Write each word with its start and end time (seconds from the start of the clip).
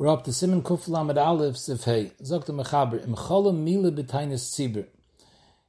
We're 0.00 0.08
up 0.08 0.24
to 0.24 0.32
Simon 0.32 0.62
Kuf 0.62 0.88
Lamed 0.88 1.18
Aleph 1.18 1.56
Sifhei. 1.56 2.10
Zok 2.22 2.46
the 2.46 2.54
Mechaber. 2.54 3.04
Im 3.04 3.14
Cholam 3.14 3.58
Mila 3.58 3.92
B'Tainis 3.92 4.48
Tzibur. 4.48 4.86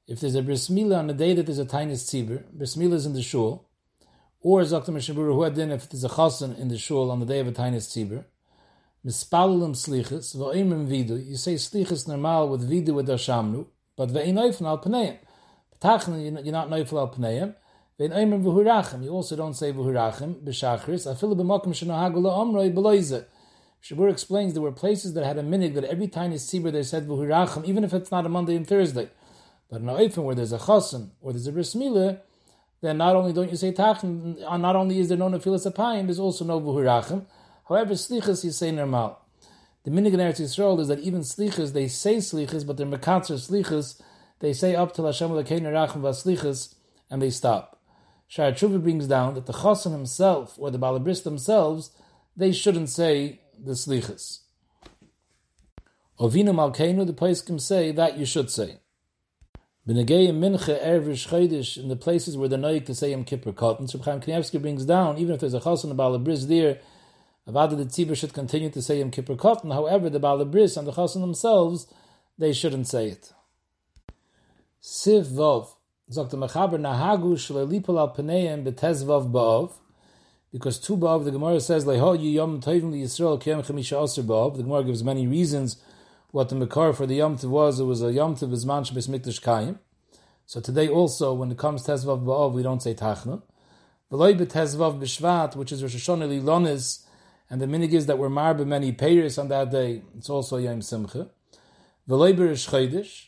If 0.07 0.21
there's 0.21 0.35
a 0.35 0.41
bris 0.41 0.69
milah 0.69 0.99
on 0.99 1.07
the 1.07 1.13
day 1.13 1.33
that 1.33 1.45
there's 1.45 1.59
a 1.59 1.65
tainis 1.65 2.09
tzibur, 2.09 2.49
bris 2.53 2.77
milah 2.77 2.93
is 2.93 3.05
in 3.05 3.11
the 3.11 3.21
shul, 3.21 3.67
or 4.39 4.61
Zok 4.61 4.85
the 4.85 4.93
Meshabura 4.93 5.33
who 5.33 5.41
had 5.43 5.55
din 5.55 5.69
if 5.69 5.89
there's 5.89 6.05
a 6.05 6.07
chasen 6.07 6.57
in 6.57 6.69
the 6.69 6.77
shul 6.77 7.11
on 7.11 7.19
the 7.19 7.25
day 7.25 7.39
of 7.39 7.49
a 7.49 7.51
tainis 7.51 7.89
tzibur, 7.89 8.23
mispalulim 9.05 9.71
slichas, 9.71 10.33
v'oimrim 10.33 10.87
vidu, 10.87 11.27
you 11.27 11.35
say 11.35 11.55
slichas 11.55 12.07
normal 12.07 12.47
with 12.47 12.69
vidu 12.71 12.93
with 12.93 13.09
dashamnu, 13.09 13.65
but 13.97 14.07
ve'in 14.07 14.35
oifen 14.35 14.65
al 14.65 14.79
pneim. 14.79 15.17
B'tachna, 15.77 16.41
you're 16.41 16.53
not 16.53 16.69
noifel 16.69 16.99
al 16.99 17.09
pneim, 17.09 17.53
ve'in 17.99 18.13
oimrim 18.13 18.43
v'hurachim, 18.43 19.03
you 19.03 19.09
also 19.09 19.35
don't 19.35 19.55
say 19.55 19.73
v'hurachim, 19.73 20.41
b'shachris, 20.41 21.05
afilu 21.05 21.35
b'mokim 21.35 21.73
shenohagu 21.73 22.15
la'omroi 22.15 22.73
b'loizeh, 22.73 23.25
Shabur 23.83 24.11
explains 24.11 24.53
there 24.53 24.61
were 24.61 24.71
places 24.71 25.13
that 25.13 25.25
had 25.25 25.39
a 25.39 25.43
minig 25.43 25.73
that 25.73 25.85
every 25.85 26.07
time 26.07 26.31
is 26.31 26.45
tzibur 26.45 26.71
they 26.71 26.83
said 26.83 27.07
v'hurachim, 27.07 27.65
even 27.65 27.83
if 27.83 27.93
it's 27.93 28.11
not 28.11 28.27
a 28.27 28.29
Monday 28.29 28.55
and 28.55 28.67
Thursday. 28.67 29.09
But 29.71 29.81
in 29.81 29.87
Oifen, 29.87 30.23
where 30.23 30.35
there's 30.35 30.53
a 30.53 30.59
chasen 30.59 31.09
or 31.19 31.33
there's 31.33 31.47
a 31.47 31.51
bris 31.51 31.73
milah, 31.73 32.19
then 32.81 32.97
not 32.97 33.15
only 33.15 33.33
don't 33.33 33.49
you 33.49 33.57
say 33.57 33.71
tachin, 33.71 34.43
uh, 34.45 34.57
not 34.57 34.75
only 34.75 34.99
is 34.99 35.09
there 35.09 35.17
no 35.17 35.29
nefilas 35.29 35.71
apayim, 35.71 36.05
there's 36.05 36.19
also 36.19 36.45
no 36.45 36.61
v'hurachim. 36.61 37.25
However, 37.67 37.95
slichas 37.95 38.43
you 38.43 38.51
say 38.51 38.71
normal. 38.71 39.19
The 39.83 39.89
minig 39.89 40.13
in 40.13 40.19
Eretz 40.19 40.39
Yisrael 40.39 40.79
is 40.79 40.87
that 40.87 40.99
even 40.99 41.21
slichas 41.21 41.73
they 41.73 41.87
say 41.87 42.17
slichas, 42.17 42.67
but 42.67 42.77
they're 42.77 42.85
mekatzer 42.85 43.39
slichas. 43.39 43.99
They 44.39 44.53
say 44.53 44.75
up 44.75 44.93
to 44.95 45.05
Hashem 45.05 45.31
lekein 45.31 45.61
rachim 45.61 46.01
v'slichas, 46.01 46.75
and 47.09 47.19
they 47.19 47.31
stop. 47.31 47.79
Shar 48.27 48.51
Tshuva 48.51 48.81
brings 48.81 49.07
down 49.07 49.33
that 49.33 49.47
the 49.47 49.53
chasen 49.53 49.91
himself 49.91 50.55
or 50.59 50.69
the 50.69 50.77
balabris 50.77 51.23
themselves 51.23 51.89
they 52.35 52.51
shouldn't 52.51 52.89
say 52.89 53.40
the 53.63 53.73
slichas. 53.73 54.39
Ovinu 56.19 56.53
Malkeinu, 56.53 57.05
the 57.05 57.13
Paiskim 57.13 57.59
say 57.59 57.91
that 57.91 58.17
you 58.17 58.25
should 58.25 58.49
say. 58.49 58.77
B'negei 59.87 60.29
mincha 60.29 60.79
chaydish 60.79 61.77
in 61.77 61.87
the 61.87 61.95
places 61.95 62.37
where 62.37 62.49
the 62.49 62.57
noik 62.57 62.85
to 62.85 62.95
say 62.95 63.11
Yom 63.11 63.23
Kippur 63.23 63.51
Katan. 63.51 63.89
So 63.89 63.99
Chaim 63.99 64.21
Kanievsky 64.21 64.61
brings 64.61 64.85
down, 64.85 65.17
even 65.17 65.33
if 65.33 65.39
there's 65.39 65.53
a 65.53 65.59
chas 65.59 65.83
and 65.83 65.93
a 65.93 65.95
balabris 65.95 66.47
there, 66.47 66.79
Avada 67.47 67.75
the 67.75 67.85
tzibur 67.85 68.15
should 68.15 68.33
continue 68.33 68.69
to 68.69 68.81
say 68.81 68.99
Yom 68.99 69.09
Kippur 69.09 69.35
Katan. 69.35 69.73
However, 69.73 70.09
the 70.09 70.19
balabris 70.19 70.77
and 70.77 70.87
the 70.87 70.91
chas 70.91 71.13
themselves, 71.13 71.87
they 72.37 72.53
shouldn't 72.53 72.87
say 72.87 73.07
it. 73.07 73.33
Siv 74.81 75.25
vov. 75.25 75.69
Zok 76.11 76.29
the 76.29 76.37
mechaber 76.37 76.79
nahagu 76.79 77.33
shleilipol 77.33 77.97
al 77.99 78.13
pneim 78.15 78.63
betez 78.63 79.03
vov 79.03 79.31
ba'ov 79.31 79.71
because 80.51 80.79
two 80.79 80.97
the 80.97 81.31
Gemara 81.31 81.61
says, 81.61 81.85
Leho 81.85 82.33
yom 82.33 82.59
tovim 82.59 82.91
Yisrael 82.93 83.39
kiem 83.39 83.61
chamisha. 83.61 84.55
The 84.55 84.63
Gemara 84.63 84.83
gives 84.83 85.03
many 85.03 85.27
reasons 85.27 85.77
what 86.31 86.49
the 86.49 86.55
Makar 86.55 86.93
for 86.93 87.05
the 87.05 87.15
Yom 87.15 87.37
Tov 87.37 87.49
was. 87.49 87.79
It 87.79 87.83
was 87.83 88.01
a 88.01 88.11
Yom 88.11 88.35
Tov 88.35 88.51
Bizman 88.51 88.85
Shabbos 88.85 89.07
Mikdash 89.07 89.41
Kayim. 89.41 89.79
So 90.45 90.59
today 90.59 90.87
also, 90.87 91.33
when 91.33 91.51
it 91.51 91.57
comes 91.57 91.85
Tezvav 91.85 92.23
Ba'av, 92.23 92.53
we 92.53 92.63
don't 92.63 92.81
say 92.81 92.93
Tachna. 92.93 93.41
V'loi 94.11 94.37
b'Tezvav 94.37 94.99
B'Shvat, 94.99 95.55
which 95.55 95.71
is 95.71 95.83
Rosh 95.83 95.95
Hashanah 95.95 96.41
Lilonis, 96.41 97.05
and 97.49 97.61
the 97.61 97.65
minig 97.65 97.93
is 97.93 98.05
that 98.05 98.17
we're 98.17 98.29
marbe 98.29 98.65
many 98.65 98.91
payers 98.91 99.37
on 99.37 99.49
that 99.49 99.71
day. 99.71 100.01
It's 100.17 100.29
also 100.29 100.57
Yom 100.57 100.81
Simcha. 100.81 101.29
V'loi 102.07 102.33
b'Rosh 102.33 102.69
Chodesh. 102.69 103.27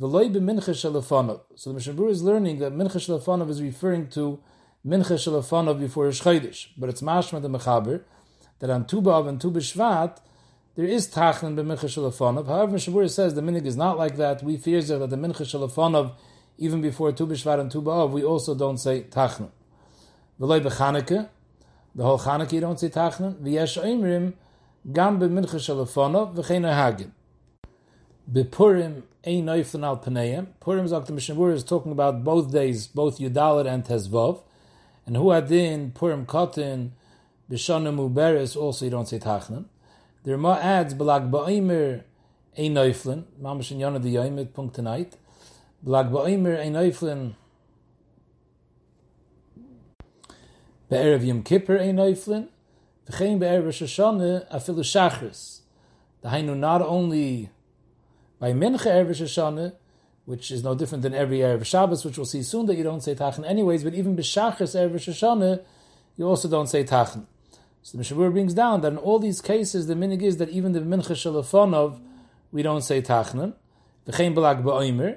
V'loi 0.00 0.32
b'Mincha 0.32 0.70
Shalafonov. 0.70 1.40
So 1.56 1.70
the 1.70 1.74
Mishnah 1.74 2.04
is 2.06 2.22
learning 2.22 2.60
that 2.60 2.72
Mincha 2.72 2.98
Shalafonov 2.98 3.48
is 3.50 3.60
referring 3.60 4.08
to 4.10 4.40
mincha 4.86 5.14
shalafanov 5.14 5.80
before 5.80 6.06
Rosh 6.06 6.68
but 6.76 6.88
it's 6.88 7.02
mashma 7.02 7.42
the 7.42 7.48
mechaber 7.48 8.02
that 8.60 8.70
on 8.70 8.86
Tu 8.86 9.00
B'av 9.00 9.28
and 9.28 9.40
Tu 9.40 9.50
B'Shvat 9.50 10.18
there 10.74 10.86
is 10.86 11.08
tachan 11.08 11.56
b'mincha 11.56 11.86
shalafanov. 11.86 12.46
However, 12.46 12.76
Shabur 12.76 13.10
says 13.10 13.34
the 13.34 13.40
minig 13.40 13.66
is 13.66 13.76
not 13.76 13.98
like 13.98 14.16
that. 14.16 14.44
We 14.44 14.56
fear 14.56 14.80
that 14.80 15.10
the 15.10 15.16
mincha 15.16 15.42
shalafanov 15.42 16.12
even 16.56 16.80
before 16.80 17.10
Tu 17.10 17.26
B'Shvat 17.26 17.58
and 17.60 17.70
Tu 17.70 17.82
B'av 17.82 18.10
we 18.10 18.22
also 18.22 18.54
don't 18.54 18.78
say 18.78 19.02
tachan. 19.02 19.50
V'loy 20.40 20.60
b'Chanukah, 20.60 21.28
the 21.94 22.02
whole 22.04 22.18
Chanukah 22.18 22.52
you 22.52 22.60
don't 22.60 22.78
say 22.78 22.88
tachan. 22.88 23.34
V'yesh 23.42 23.82
oimrim 23.82 24.34
gam 24.92 25.18
b'mincha 25.18 25.56
shalafanov 25.56 26.36
v'chein 26.36 26.62
hagin. 26.62 27.10
B'Purim 28.32 29.02
ein 29.24 29.44
noiflan 29.44 29.84
al 29.84 29.98
paneim. 29.98 30.46
Purim 30.60 30.86
Zok 30.86 31.06
the 31.06 31.12
Mishnah 31.12 31.44
is 31.46 31.64
talking 31.64 31.90
about 31.90 32.22
both 32.22 32.52
days, 32.52 32.86
both 32.86 33.18
Yudalit 33.18 33.66
and 33.66 33.84
Tezvov. 33.84 34.42
And 35.08 35.16
who 35.16 35.30
had 35.30 35.50
in 35.50 35.92
Purim 35.92 36.26
Kotin, 36.26 36.90
Bishana 37.50 37.90
Muberes, 37.96 38.54
also 38.54 38.84
you 38.84 38.90
don't 38.90 39.08
say 39.08 39.18
Tachnan. 39.18 39.64
The 40.22 40.32
Rama 40.32 40.60
adds, 40.60 40.92
Belag 40.92 41.30
Ba'imer 41.30 42.02
Ein 42.58 42.74
Neuflin, 42.74 43.24
Mamash 43.40 43.70
in 43.70 43.80
Yonah 43.80 44.00
the 44.00 44.16
Yoimit, 44.16 44.52
punkt 44.52 44.74
tonight. 44.74 45.16
Belag 45.82 46.10
Ba'imer 46.10 46.60
Ein 46.60 46.74
Neuflin, 46.74 47.36
Be'erev 50.90 51.24
Yom 51.24 51.42
Kippur 51.42 51.80
Ein 51.80 51.96
Neuflin, 51.96 52.48
V'chein 53.08 53.38
Be'erev 53.38 53.64
Rosh 53.64 53.80
Hashanah, 53.80 54.52
Afilu 54.54 54.80
Shachris. 54.80 55.60
The 56.20 56.28
Hainu 56.28 56.54
not 56.54 56.82
only 56.82 57.48
by 58.38 58.52
Mincha 58.52 58.88
Erev 58.88 59.06
Rosh 59.06 59.22
Hashanah, 59.22 59.72
which 60.28 60.50
is 60.50 60.62
no 60.62 60.74
different 60.74 61.00
than 61.00 61.14
every 61.14 61.38
Erev 61.38 61.64
Shabbos, 61.64 62.04
which 62.04 62.18
we'll 62.18 62.26
see 62.26 62.42
soon 62.42 62.66
that 62.66 62.76
you 62.76 62.84
don't 62.84 63.00
say 63.00 63.14
Tachan 63.14 63.48
anyways, 63.48 63.82
but 63.82 63.94
even 63.94 64.14
B'Shachris 64.14 64.76
Erev 64.76 64.96
Shoshana, 64.96 65.62
you 66.18 66.28
also 66.28 66.50
don't 66.50 66.66
say 66.66 66.84
Tachan. 66.84 67.24
So 67.80 67.96
the 67.96 68.04
Mishabur 68.04 68.30
brings 68.30 68.52
down 68.52 68.82
that 68.82 68.92
in 68.92 68.98
all 68.98 69.18
these 69.18 69.40
cases, 69.40 69.86
the 69.86 69.94
minig 69.94 70.20
is 70.20 70.36
that 70.36 70.50
even 70.50 70.72
the 70.72 70.80
Mincha 70.80 71.12
Shalafonov, 71.16 71.98
we 72.52 72.60
don't 72.60 72.82
say 72.82 73.00
Tachnan, 73.00 73.54
V'chein 74.06 74.34
Balag 74.34 74.62
Ba'oimer, 74.62 75.16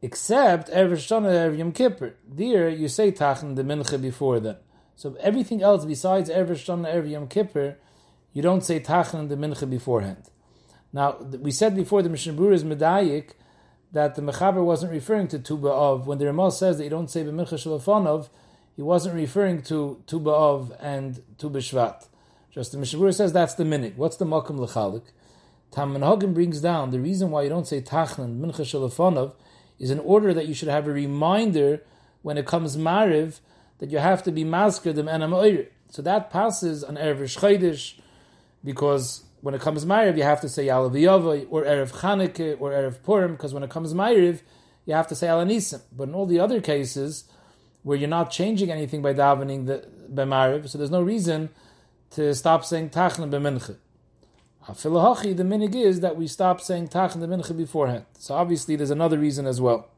except 0.00 0.70
Erev 0.70 0.92
Shoshana 0.92 1.28
Erev 1.28 1.58
Yom 1.58 1.72
Kippur. 1.72 2.14
There, 2.26 2.70
you 2.70 2.88
say 2.88 3.12
Tachnan, 3.12 3.56
the 3.56 3.64
Mincha 3.64 4.00
before 4.00 4.40
then. 4.40 4.56
So 4.96 5.14
everything 5.20 5.62
else 5.62 5.84
besides 5.84 6.30
Erev 6.30 6.52
Shoshana 6.52 6.94
Erev 6.94 7.10
Yom 7.10 7.28
Kippur, 7.28 7.76
you 8.32 8.40
don't 8.40 8.64
say 8.64 8.80
Tachnan, 8.80 9.28
the 9.28 9.36
Mincha 9.36 9.68
beforehand. 9.68 10.30
Now, 10.90 11.18
we 11.18 11.50
said 11.50 11.76
before 11.76 12.00
the 12.00 12.08
Mishnah 12.08 12.48
is 12.48 12.64
Medayik, 12.64 13.32
that 13.92 14.14
the 14.14 14.22
Mechaber 14.22 14.64
wasn't 14.64 14.92
referring 14.92 15.28
to 15.28 15.38
Tu 15.38 15.56
B'Av. 15.56 16.06
When 16.06 16.18
the 16.18 16.26
Ramah 16.26 16.52
says 16.52 16.78
that 16.78 16.84
you 16.84 16.90
don't 16.90 17.10
say 17.10 17.22
B'mincha 17.22 17.54
Shalafonov, 17.54 18.28
he 18.74 18.82
wasn't 18.82 19.14
referring 19.14 19.62
to 19.62 20.02
Tu 20.06 20.18
B'Av 20.18 20.76
and 20.80 21.22
Tu 21.38 21.50
B'Shvat. 21.50 22.06
Just 22.50 22.72
the 22.72 22.78
Mishabur 22.78 23.14
says 23.14 23.32
that's 23.32 23.54
the 23.54 23.64
minute. 23.64 23.94
What's 23.96 24.16
the 24.16 24.24
Makam 24.24 24.58
L'chalik? 24.58 25.04
Tam 25.70 25.94
Menhagim 25.94 26.34
brings 26.34 26.60
down 26.60 26.90
the 26.90 27.00
reason 27.00 27.30
why 27.30 27.42
you 27.42 27.48
don't 27.48 27.66
say 27.66 27.80
Tachlan, 27.80 28.40
Mincha 28.40 28.60
Shalafonov, 28.60 29.32
is 29.78 29.90
in 29.90 29.98
order 30.00 30.34
that 30.34 30.46
you 30.46 30.54
should 30.54 30.68
have 30.68 30.86
a 30.86 30.92
reminder 30.92 31.82
when 32.20 32.36
it 32.36 32.46
comes 32.46 32.76
Mariv 32.76 33.40
that 33.78 33.90
you 33.90 33.98
have 33.98 34.22
to 34.22 34.30
be 34.30 34.44
masker 34.44 34.92
them 34.92 35.06
Enam 35.06 35.66
So 35.88 36.02
that 36.02 36.30
passes 36.30 36.84
on 36.84 36.96
Erev 36.96 37.22
Chodesh 37.22 37.94
because 38.62 39.24
when 39.42 39.54
it 39.54 39.60
comes 39.60 39.84
Ma'ariv, 39.84 40.16
you 40.16 40.22
have 40.22 40.40
to 40.40 40.48
say 40.48 40.66
Yalav 40.66 41.46
or 41.50 41.64
Erev 41.64 41.92
Chanukah, 41.92 42.60
or 42.60 42.70
Erev 42.70 43.02
Purim, 43.02 43.32
because 43.32 43.52
when 43.52 43.64
it 43.64 43.70
comes 43.70 43.92
Ma'ariv, 43.92 44.40
you 44.86 44.94
have 44.94 45.08
to 45.08 45.16
say 45.16 45.26
Alanisim. 45.26 45.82
But 45.94 46.08
in 46.08 46.14
all 46.14 46.26
the 46.26 46.38
other 46.38 46.60
cases, 46.60 47.24
where 47.82 47.98
you're 47.98 48.08
not 48.08 48.30
changing 48.30 48.70
anything 48.70 49.02
by 49.02 49.12
davening 49.12 49.66
the 49.66 49.86
B'Ma'ariv, 50.12 50.68
so 50.68 50.78
there's 50.78 50.92
no 50.92 51.02
reason 51.02 51.50
to 52.10 52.32
stop 52.34 52.64
saying 52.64 52.90
Tachna 52.90 53.28
B'Mincha. 53.28 53.76
Afilahachi, 54.68 55.36
the 55.36 55.42
minig 55.42 55.74
is 55.74 55.98
that 56.00 56.16
we 56.16 56.28
stop 56.28 56.60
saying 56.60 56.86
Tachna 56.86 57.26
B'Mincha 57.26 57.56
beforehand. 57.56 58.04
So 58.18 58.34
obviously 58.34 58.76
there's 58.76 58.90
another 58.90 59.18
reason 59.18 59.44
as 59.44 59.60
well. 59.60 59.88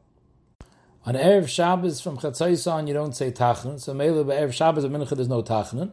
On 1.05 1.13
Erev 1.13 1.47
Shabbos 1.47 2.01
from 2.01 2.17
Chatzai 2.17 2.87
you 2.87 2.93
don't 2.95 3.15
say 3.15 3.31
Tachna, 3.31 3.79
so 3.79 3.93
Mele 3.93 4.25
Erev 4.25 4.53
Shabbos 4.53 4.83
of 4.83 4.91
Mincha 4.91 5.15
there's 5.15 5.29
no 5.29 5.43
Tachna. 5.43 5.91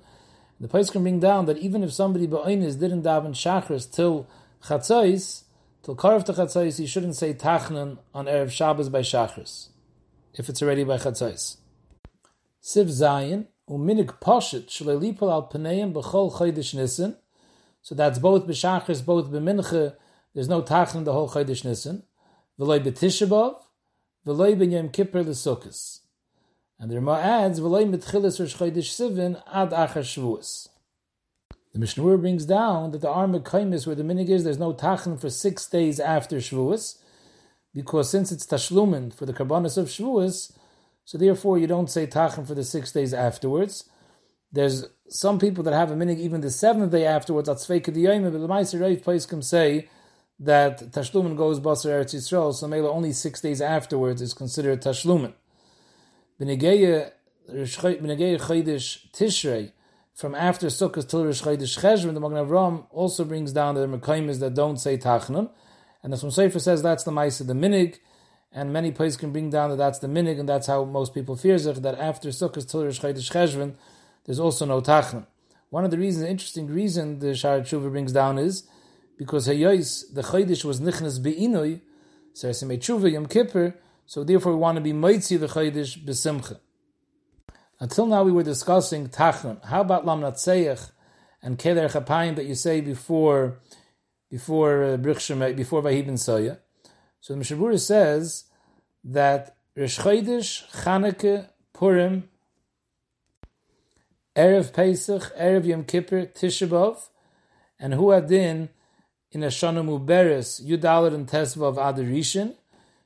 The 0.62 0.68
place 0.68 0.90
can 0.90 1.02
bring 1.02 1.18
down 1.18 1.46
that 1.46 1.58
even 1.58 1.82
if 1.82 1.92
somebody 1.92 2.28
ba'oinis 2.28 2.78
didn't 2.78 3.02
daven 3.02 3.32
shachris 3.32 3.92
till 3.92 4.28
chatzais, 4.62 5.42
till 5.82 5.96
karv 5.96 6.24
to 6.26 6.32
chatzais, 6.32 6.78
he 6.78 6.86
shouldn't 6.86 7.16
say 7.16 7.34
tachnan 7.34 7.98
on 8.14 8.26
erev 8.26 8.52
Shabbos 8.52 8.88
by 8.88 9.00
shachris, 9.00 9.70
if 10.34 10.48
it's 10.48 10.62
already 10.62 10.84
by 10.84 10.98
chatzais. 10.98 11.56
Siv 12.62 12.86
zayin 12.90 13.48
poshit 13.68 14.68
shalelipol 14.68 15.32
al 15.32 16.78
nissen. 16.78 17.16
So 17.82 17.96
that's 17.96 18.20
both 18.20 18.46
b'shachris, 18.46 19.04
both 19.04 19.32
b'mincha. 19.32 19.96
There's 20.32 20.48
no 20.48 20.62
tachnan 20.62 21.04
the 21.04 21.12
whole 21.12 21.28
chaydish 21.28 21.64
nissen. 21.64 22.04
V'loy 22.60 22.78
b'tishabov, 22.78 23.56
v'loy 24.24 24.56
b'yem 24.56 24.92
kippur 24.92 25.24
l'sukkos. 25.24 26.01
And 26.82 26.90
the 26.90 26.96
Rama 26.96 27.20
adds, 27.20 27.60
"V'loy 27.60 27.88
mitchilas 27.88 28.40
Rosh 28.40 28.56
Chodesh 28.56 28.90
Sivin 28.90 29.40
ad 29.52 29.70
achar 29.70 30.02
Shavuos." 30.02 30.68
The 31.72 31.78
Mishnah 31.78 32.18
brings 32.18 32.44
down 32.44 32.90
that 32.90 33.02
the 33.02 33.08
Arm 33.08 33.34
Kaimis, 33.34 33.86
where 33.86 33.94
the 33.94 34.02
minig 34.02 34.28
is, 34.28 34.42
there's 34.42 34.58
no 34.58 34.74
tachin 34.74 35.16
for 35.16 35.30
six 35.30 35.68
days 35.68 36.00
after 36.00 36.38
Shavuos, 36.38 36.98
because 37.72 38.10
since 38.10 38.32
it's 38.32 38.44
tashlumin 38.44 39.14
for 39.14 39.26
the 39.26 39.32
karbanis 39.32 39.78
of 39.78 39.86
Shavuos, 39.86 40.50
so 41.04 41.16
therefore 41.16 41.56
you 41.56 41.68
don't 41.68 41.88
say 41.88 42.04
tachin 42.04 42.44
for 42.44 42.56
the 42.56 42.64
six 42.64 42.90
days 42.90 43.14
afterwards. 43.14 43.84
There's 44.50 44.86
some 45.08 45.38
people 45.38 45.62
that 45.62 45.74
have 45.74 45.92
a 45.92 45.94
minig 45.94 46.18
even 46.18 46.40
the 46.40 46.50
seventh 46.50 46.90
day 46.90 47.06
afterwards, 47.06 47.48
at 47.48 47.58
Tzveika 47.58 47.94
Diyayim, 47.94 48.24
but 48.24 48.32
the 48.32 48.78
Reif 48.78 49.04
Paiskim 49.04 49.44
say 49.44 49.88
that 50.40 50.90
Tashlumen 50.90 51.36
goes 51.36 51.60
Basar 51.60 51.92
Eretz 51.92 52.12
Yisrael, 52.12 52.52
so 52.52 52.66
maybe 52.66 52.88
only 52.88 53.12
six 53.12 53.40
days 53.40 53.60
afterwards 53.60 54.20
is 54.20 54.34
considered 54.34 54.82
Tashlumen. 54.82 55.34
B'negeya 56.40 57.12
Chodesh 57.48 59.10
Tishrei, 59.12 59.72
from 60.14 60.34
after 60.34 60.66
Sukkot 60.68 61.08
till 61.08 61.24
Rosh 61.24 61.42
Chodesh 61.42 61.78
Cheshvan, 61.78 62.14
the 62.14 62.20
Magen 62.20 62.46
Avram 62.46 62.86
also 62.90 63.24
brings 63.24 63.52
down 63.52 63.74
the 63.74 63.86
Mekaimis 63.86 64.40
that 64.40 64.54
don't 64.54 64.78
say 64.78 64.96
Tachnun, 64.96 65.50
and 66.02 66.12
the 66.12 66.16
Sefer 66.16 66.58
says 66.58 66.82
that's 66.82 67.04
the 67.04 67.10
Meiser, 67.10 67.46
the 67.46 67.52
minig, 67.52 67.98
and 68.52 68.72
many 68.72 68.90
places 68.92 69.16
can 69.16 69.32
bring 69.32 69.50
down 69.50 69.70
that 69.70 69.76
that's 69.76 69.98
the 70.00 70.06
minig, 70.06 70.38
and 70.38 70.48
that's 70.48 70.66
how 70.66 70.84
most 70.84 71.14
people 71.14 71.36
fear 71.36 71.58
zich, 71.58 71.76
that 71.76 71.98
after 71.98 72.28
Sukkot 72.28 72.70
till 72.70 72.84
Rosh 72.84 73.00
Cheshvan, 73.00 73.74
there's 74.24 74.40
also 74.40 74.64
no 74.66 74.80
Tachnun. 74.80 75.26
One 75.70 75.84
of 75.84 75.90
the 75.90 75.98
reasons, 75.98 76.24
the 76.24 76.30
interesting 76.30 76.66
reason 76.66 77.18
the 77.18 77.28
Shara 77.28 77.60
Tshuva 77.62 77.90
brings 77.90 78.12
down 78.12 78.38
is 78.38 78.64
because 79.16 79.48
Hayois, 79.48 80.12
the 80.12 80.22
Chodesh 80.22 80.64
was 80.64 80.80
Nichnas 80.80 81.22
Be'inoi, 81.22 81.80
say 82.34 82.50
Tshuva 82.50 83.10
Yom 83.10 83.26
Kippur, 83.26 83.74
so 84.12 84.22
therefore 84.22 84.52
we 84.52 84.58
want 84.58 84.76
to 84.76 84.82
be 84.82 84.92
Moitzi 84.92 85.40
the 85.40 85.46
Chodesh 85.46 85.96
Besimcha. 86.04 86.60
Until 87.80 88.04
now 88.04 88.22
we 88.22 88.30
were 88.30 88.42
discussing 88.42 89.08
Tachnun. 89.08 89.64
How 89.64 89.80
about 89.80 90.04
Lam 90.04 90.22
and 90.22 90.34
Keder 90.36 91.90
Chapayim 91.90 92.36
that 92.36 92.44
you 92.44 92.54
say 92.54 92.82
before 92.82 93.60
before 94.30 94.84
uh, 94.84 94.96
before 94.98 95.82
Vahibin 95.82 96.18
Soya? 96.18 96.58
So 97.20 97.34
the 97.34 97.40
Mishabura 97.40 97.80
says 97.80 98.44
that 99.02 99.56
Rosh 99.74 99.98
Chodesh, 100.00 100.70
Chanukah, 100.82 101.48
Purim, 101.72 102.28
Erev 104.36 104.74
Pesach, 104.74 105.34
Erev 105.38 105.64
Yom 105.64 105.84
Kippur, 105.84 106.26
Tishabov, 106.26 107.08
and 107.80 107.94
Huadin 107.94 108.68
in 109.30 109.40
Ashana 109.40 109.82
Muberes, 109.82 110.62
Yudalit 110.62 111.14
and 111.14 111.26
Tesvav 111.26 111.76
Adarishin. 111.76 112.56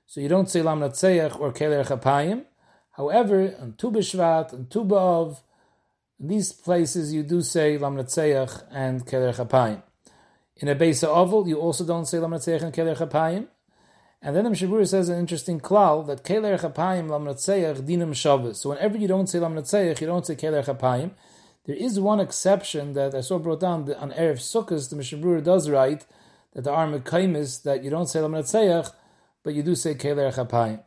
So 0.08 0.20
you 0.20 0.28
don't 0.28 0.48
say 0.48 0.62
Lam 0.62 0.80
Natseach 0.80 1.38
or 1.40 1.52
Keler 1.52 1.84
Chapayim. 1.84 2.44
However, 2.92 3.56
on 3.60 3.74
Tu 3.76 3.90
B'Shvat 3.90 4.52
and 4.52 4.70
Tu 4.70 4.84
B'Av, 4.84 5.40
in 6.20 6.28
these 6.28 6.52
places 6.52 7.12
you 7.12 7.24
do 7.24 7.42
say 7.42 7.76
Lam 7.76 7.96
Natseach 7.96 8.62
and 8.70 9.04
Keler 9.04 9.34
Chapayim. 9.34 9.82
In 10.58 10.68
a 10.68 10.76
Beisa 10.76 11.08
Oval, 11.08 11.48
you 11.48 11.58
also 11.58 11.84
don't 11.84 12.06
say 12.06 12.20
Lam 12.20 12.30
Natseach 12.30 12.62
and 12.62 12.72
Keler 12.72 12.96
Chapayim. 12.96 13.48
And 14.22 14.36
then 14.36 14.44
the 14.44 14.50
Mishabura 14.50 14.86
says 14.88 15.08
an 15.08 15.18
interesting 15.18 15.60
klal 15.60 16.06
that 16.06 16.22
Keler 16.22 16.58
Chapayim 16.58 17.10
Lam 17.10 17.24
Natseach 17.24 17.84
Dinam 17.84 18.14
Shabbos. 18.14 18.60
So 18.60 18.70
whenever 18.70 18.96
you 18.96 19.08
don't 19.08 19.26
say 19.26 19.40
Lam 19.40 19.56
Natseach, 19.56 20.00
you 20.00 20.06
don't 20.06 20.24
say 20.24 20.36
Keler 20.36 20.64
Chapayim. 20.64 21.10
There 21.64 21.74
is 21.74 21.98
one 21.98 22.20
exception 22.20 22.92
that 22.92 23.12
I 23.12 23.22
saw 23.22 23.40
brought 23.40 23.58
down 23.58 23.92
on 23.94 24.12
Erev 24.12 24.38
Sukkot, 24.38 24.88
the 24.88 24.94
Mishabura 24.94 25.42
does 25.42 25.68
write 25.68 26.06
that 26.54 26.62
there 26.62 26.72
are 26.72 26.86
Mekaimis 26.86 27.64
that 27.64 27.82
you 27.82 27.90
don't 27.90 28.06
say 28.06 28.20
Lam 28.20 28.32
Natseach, 28.32 28.92
but 29.46 29.54
you 29.54 29.62
do 29.62 29.76
say 29.76 29.94
Keler 29.94 30.34
Chapayim. 30.34 30.82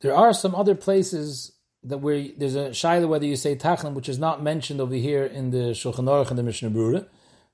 There 0.00 0.12
are 0.12 0.34
some 0.34 0.56
other 0.56 0.74
places 0.74 1.52
that 1.84 1.98
where 1.98 2.26
there's 2.36 2.56
a 2.56 2.70
shaila 2.70 3.08
whether 3.08 3.24
you 3.24 3.36
say 3.36 3.54
tachlim, 3.54 3.94
which 3.94 4.08
is 4.08 4.18
not 4.18 4.42
mentioned 4.42 4.80
over 4.80 4.96
here 4.96 5.24
in 5.24 5.50
the 5.50 5.70
Shulchan 5.70 6.06
Aruch 6.06 6.30
and 6.30 6.38
the 6.38 6.42
Mishnah 6.42 6.70
Brura. 6.70 7.06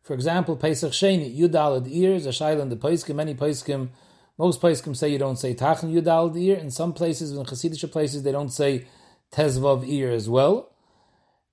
For 0.02 0.14
example, 0.14 0.56
Pesach 0.56 0.92
Sheni, 0.92 1.38
Yudalad 1.38 1.86
ears, 1.86 2.24
a 2.24 2.30
shaila 2.30 2.62
in 2.62 2.70
the 2.70 2.76
Pesachim, 2.76 3.16
many 3.16 3.34
Pesachim, 3.34 3.90
most 4.38 4.62
Pesachim 4.62 4.96
say 4.96 5.10
you 5.10 5.18
don't 5.18 5.38
say 5.38 5.54
tachlim 5.54 5.92
Yudalad 5.92 6.34
ear. 6.40 6.56
In 6.56 6.70
some 6.70 6.94
places, 6.94 7.32
in 7.32 7.44
Hasidic 7.44 7.92
places, 7.92 8.22
they 8.22 8.32
don't 8.32 8.48
say 8.48 8.86
Tezvav 9.32 9.86
ear 9.86 10.10
as 10.10 10.30
well. 10.30 10.72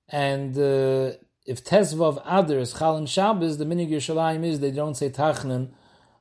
And 0.08 0.56
uh, 0.56 1.18
if 1.44 1.62
Tezvav 1.62 2.22
Adar 2.24 2.60
is 2.60 2.72
Chal 2.72 2.96
and 2.96 3.10
Shabbos, 3.10 3.58
the 3.58 3.66
minig 3.66 3.90
Yerushalayim 3.90 4.42
is 4.42 4.60
they 4.60 4.70
don't 4.70 4.94
say 4.94 5.10
tachlim 5.10 5.68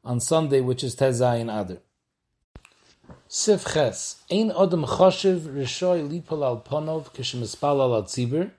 on 0.03 0.19
Sunday, 0.19 0.59
which 0.59 0.83
is 0.83 0.95
Tezayin 0.95 1.43
Adar. 1.43 1.77
Sif 3.37 3.65
Ein 3.75 4.49
Odom 4.51 4.85
Choshev 4.85 5.41
Rishoy 5.41 6.09
Lipol 6.09 6.41
Al 6.41 6.61
Ponov 6.61 7.13
Kishem 7.13 7.41
Espal 7.41 7.81
Al 7.81 8.03
Tzibur, 8.03 8.49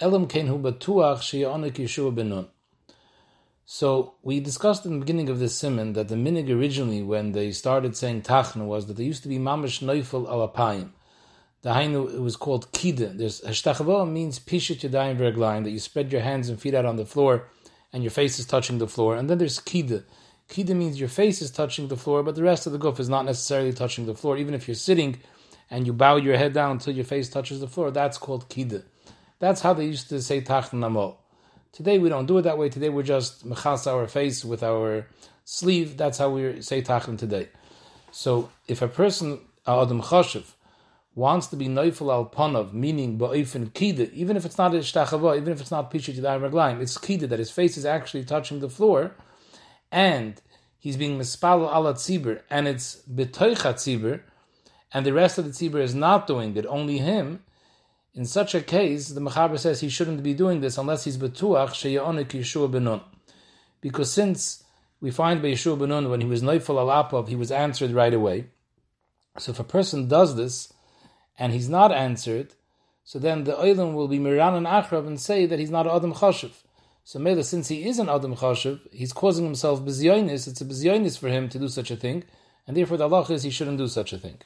Elam 0.00 0.28
Kein 0.28 0.46
Hu 0.46 0.56
Batuach 0.56 1.18
Sheyonik 1.18 1.72
Yeshua 1.72 2.14
Benun. 2.14 2.46
So 3.66 4.14
we 4.22 4.38
discussed 4.38 4.86
in 4.86 4.92
the 4.92 4.98
beginning 5.00 5.28
of 5.28 5.40
this 5.40 5.56
simon 5.56 5.94
that 5.94 6.06
the 6.06 6.14
minig 6.14 6.48
originally, 6.48 7.02
when 7.02 7.32
they 7.32 7.50
started 7.50 7.96
saying 7.96 8.22
tachna, 8.22 8.64
was 8.64 8.86
that 8.86 8.96
there 8.96 9.04
used 9.04 9.24
to 9.24 9.28
be 9.28 9.38
mamish 9.38 9.82
neufel 9.82 10.28
al 10.30 10.48
apayim. 10.48 10.90
The 11.62 11.70
hainu 11.70 12.14
it 12.14 12.20
was 12.20 12.36
called 12.36 12.70
kida. 12.70 13.18
There's 13.18 13.40
hashtachavoa 13.40 14.08
means 14.08 14.38
pishit 14.38 14.88
yadayim 14.88 15.16
verglaim 15.16 15.64
that 15.64 15.70
you 15.70 15.80
spread 15.80 16.12
your 16.12 16.20
hands 16.20 16.48
and 16.48 16.60
feet 16.60 16.74
out 16.74 16.86
on 16.86 16.94
the 16.94 17.04
floor, 17.04 17.48
and 17.92 18.04
your 18.04 18.12
face 18.12 18.38
is 18.38 18.46
touching 18.46 18.78
the 18.78 18.86
floor. 18.86 19.16
And 19.16 19.28
then 19.28 19.38
there's 19.38 19.58
kida. 19.58 20.04
Kida 20.54 20.76
means 20.76 21.00
your 21.00 21.08
face 21.08 21.42
is 21.42 21.50
touching 21.50 21.88
the 21.88 21.96
floor, 21.96 22.22
but 22.22 22.36
the 22.36 22.42
rest 22.44 22.64
of 22.64 22.72
the 22.72 22.78
goof 22.78 23.00
is 23.00 23.08
not 23.08 23.24
necessarily 23.24 23.72
touching 23.72 24.06
the 24.06 24.14
floor. 24.14 24.36
Even 24.36 24.54
if 24.54 24.68
you're 24.68 24.76
sitting 24.76 25.18
and 25.68 25.84
you 25.84 25.92
bow 25.92 26.14
your 26.14 26.36
head 26.36 26.52
down 26.52 26.70
until 26.70 26.94
your 26.94 27.04
face 27.04 27.28
touches 27.28 27.58
the 27.58 27.66
floor, 27.66 27.90
that's 27.90 28.18
called 28.18 28.48
kida. 28.48 28.84
That's 29.40 29.62
how 29.62 29.72
they 29.74 29.86
used 29.86 30.10
to 30.10 30.22
say 30.22 30.40
tachn 30.40 30.78
namol. 30.78 31.16
Today 31.72 31.98
we 31.98 32.08
don't 32.08 32.26
do 32.26 32.38
it 32.38 32.42
that 32.42 32.56
way. 32.56 32.68
Today 32.68 32.88
we're 32.88 33.02
just 33.02 33.44
mechas 33.44 33.88
our 33.88 34.06
face 34.06 34.44
with 34.44 34.62
our 34.62 35.08
sleeve. 35.44 35.96
That's 35.96 36.18
how 36.18 36.30
we 36.30 36.62
say 36.62 36.82
tachn 36.82 37.18
today. 37.18 37.48
So 38.12 38.48
if 38.68 38.80
a 38.80 38.86
person, 38.86 39.40
uh, 39.66 39.82
adam 39.82 40.02
chashiv, 40.02 40.52
wants 41.16 41.48
to 41.48 41.56
be 41.56 41.66
neufel 41.66 42.12
al 42.12 42.26
panav, 42.26 42.72
meaning 42.72 43.18
ba'ifin 43.18 43.72
kida, 43.72 44.12
even 44.12 44.36
if 44.36 44.44
it's 44.44 44.56
not 44.56 44.72
a 44.72 44.78
shtachava, 44.78 45.36
even 45.36 45.52
if 45.52 45.60
it's 45.60 45.72
not 45.72 45.90
pishit 45.90 46.14
yadayim 46.14 46.48
raglaim, 46.48 46.80
it's 46.80 46.96
kida 46.96 47.28
that 47.28 47.40
his 47.40 47.50
face 47.50 47.76
is 47.76 47.84
actually 47.84 48.22
touching 48.22 48.60
the 48.60 48.70
floor 48.70 49.16
and 49.94 50.42
he's 50.78 50.98
being 50.98 51.18
mispal 51.18 51.72
ala 51.74 51.94
tzibur, 51.94 52.42
and 52.50 52.68
it's 52.68 53.00
betoicha 53.10 53.72
tzibur, 53.74 54.20
and 54.92 55.06
the 55.06 55.12
rest 55.12 55.38
of 55.38 55.44
the 55.44 55.52
tzibur 55.52 55.80
is 55.80 55.94
not 55.94 56.26
doing 56.26 56.56
it, 56.56 56.66
only 56.66 56.98
him, 56.98 57.44
in 58.14 58.24
such 58.24 58.54
a 58.54 58.60
case, 58.60 59.08
the 59.08 59.20
Mechaber 59.20 59.58
says 59.58 59.80
he 59.80 59.88
shouldn't 59.88 60.22
be 60.22 60.34
doing 60.34 60.60
this 60.60 60.78
unless 60.78 61.04
he's 61.04 61.18
betuach 61.18 61.70
sheyaonik 61.70 62.28
Yeshua 62.28 62.70
benun. 62.70 63.02
Because 63.80 64.12
since 64.12 64.62
we 65.00 65.10
find 65.10 65.42
by 65.42 65.48
Yeshua 65.48 65.76
benun, 65.76 66.08
when 66.08 66.20
he 66.20 66.26
was 66.26 66.40
neufel 66.40 66.76
alapov, 66.76 67.28
he 67.28 67.34
was 67.34 67.50
answered 67.50 67.90
right 67.90 68.14
away. 68.14 68.46
So 69.38 69.50
if 69.50 69.58
a 69.58 69.64
person 69.64 70.06
does 70.06 70.36
this, 70.36 70.72
and 71.36 71.52
he's 71.52 71.68
not 71.68 71.90
answered, 71.90 72.54
so 73.02 73.18
then 73.18 73.44
the 73.44 73.52
Oilam 73.54 73.94
will 73.94 74.06
be 74.06 74.20
Miran 74.20 74.54
and 74.54 74.66
Achrav 74.66 75.08
and 75.08 75.20
say 75.20 75.44
that 75.46 75.58
he's 75.58 75.70
not 75.70 75.88
Adam 75.88 76.14
Chashiv. 76.14 76.52
So 77.06 77.18
Mela, 77.18 77.44
since 77.44 77.68
he 77.68 77.86
is 77.86 77.98
an 77.98 78.08
Adam 78.08 78.34
Chashiv, 78.34 78.80
he's 78.90 79.12
causing 79.12 79.44
himself 79.44 79.82
bizyonis, 79.84 80.48
it's 80.48 80.62
a 80.62 80.64
bizyonis 80.64 81.18
for 81.18 81.28
him 81.28 81.50
to 81.50 81.58
do 81.58 81.68
such 81.68 81.90
a 81.90 81.96
thing, 81.96 82.24
and 82.66 82.74
therefore 82.74 82.96
the 82.96 83.06
halach 83.06 83.30
is 83.30 83.42
he 83.42 83.50
shouldn't 83.50 83.76
do 83.76 83.88
such 83.88 84.14
a 84.14 84.18
thing. 84.18 84.38